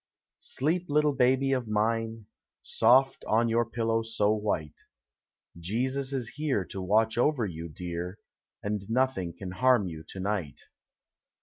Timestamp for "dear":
7.69-8.17